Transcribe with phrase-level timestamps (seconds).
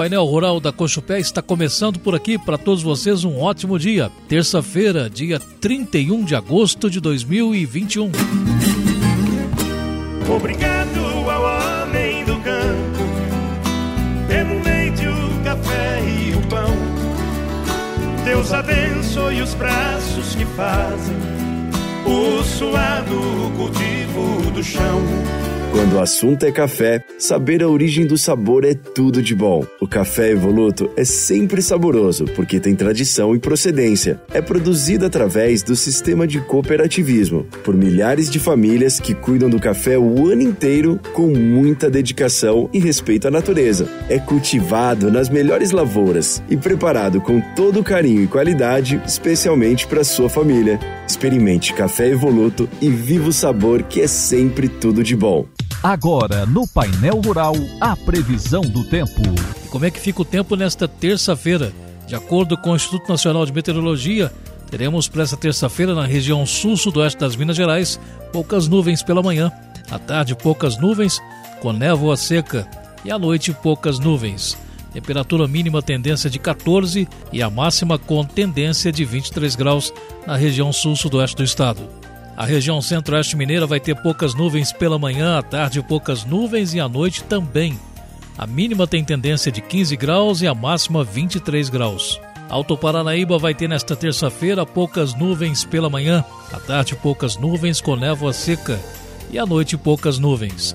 [0.00, 2.38] painel rural da Cochupé está começando por aqui.
[2.38, 4.10] Para todos vocês, um ótimo dia.
[4.26, 8.10] Terça-feira, dia 31 de agosto de 2021.
[10.34, 11.00] Obrigado
[11.30, 13.04] ao homem do campo,
[14.26, 16.74] pelo leite, o café e o pão.
[18.24, 21.16] Deus abençoe os braços que fazem
[22.06, 25.02] o suado cultivo do chão.
[25.70, 29.64] Quando o assunto é café, saber a origem do sabor é tudo de bom.
[29.80, 34.20] O café Evoluto é sempre saboroso porque tem tradição e procedência.
[34.34, 39.96] É produzido através do sistema de cooperativismo por milhares de famílias que cuidam do café
[39.96, 43.88] o ano inteiro com muita dedicação e respeito à natureza.
[44.08, 50.28] É cultivado nas melhores lavouras e preparado com todo carinho e qualidade, especialmente para sua
[50.28, 50.80] família.
[51.06, 55.46] Experimente café Evoluto e viva o sabor que é sempre tudo de bom.
[55.82, 59.22] Agora, no painel rural, a previsão do tempo.
[59.70, 61.72] Como é que fica o tempo nesta terça-feira?
[62.06, 64.30] De acordo com o Instituto Nacional de Meteorologia,
[64.70, 67.98] teremos para esta terça-feira na região sul-sudoeste das Minas Gerais
[68.30, 69.50] poucas nuvens pela manhã,
[69.90, 71.18] à tarde poucas nuvens
[71.62, 72.68] com névoa seca
[73.02, 74.58] e à noite poucas nuvens.
[74.92, 79.94] Temperatura mínima tendência de 14 e a máxima com tendência de 23 graus
[80.26, 81.88] na região sul-sudoeste do estado.
[82.40, 86.80] A região centro-oeste mineira vai ter poucas nuvens pela manhã, à tarde poucas nuvens e
[86.80, 87.78] à noite também.
[88.38, 92.18] A mínima tem tendência de 15 graus e a máxima 23 graus.
[92.48, 97.94] Alto Paranaíba vai ter nesta terça-feira poucas nuvens pela manhã, à tarde poucas nuvens com
[97.94, 98.80] névoa seca
[99.30, 100.74] e à noite poucas nuvens.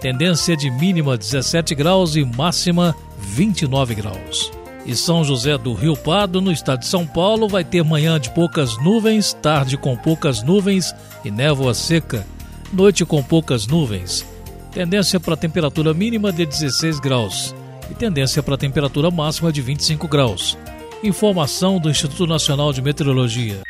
[0.00, 4.63] Tendência de mínima 17 graus e máxima 29 graus.
[4.86, 8.30] E São José do Rio Pardo, no estado de São Paulo, vai ter manhã de
[8.30, 12.26] poucas nuvens, tarde com poucas nuvens e névoa seca,
[12.72, 14.26] noite com poucas nuvens.
[14.72, 17.54] Tendência para temperatura mínima de 16 graus
[17.90, 20.58] e tendência para temperatura máxima de 25 graus.
[21.02, 23.62] Informação do Instituto Nacional de Meteorologia.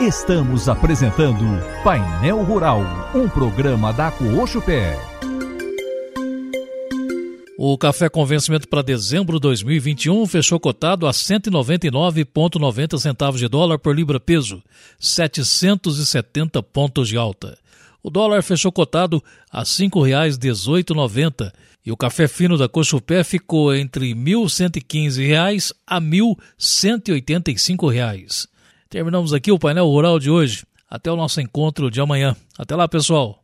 [0.00, 1.44] Estamos apresentando
[1.82, 2.82] Painel Rural,
[3.14, 5.13] um programa da Coochupé.
[7.56, 13.78] O café com vencimento para dezembro de 2021 fechou cotado a 199,90 centavos de dólar
[13.78, 14.60] por libra peso,
[14.98, 17.56] 770 pontos de alta.
[18.02, 19.22] O dólar fechou cotado
[19.52, 21.52] a R$ 5,1890
[21.86, 28.48] e o café fino da Cochupé ficou entre R$ 1.115 a R$ 1.185.
[28.90, 30.64] Terminamos aqui o painel rural de hoje.
[30.90, 32.34] Até o nosso encontro de amanhã.
[32.58, 33.43] Até lá, pessoal.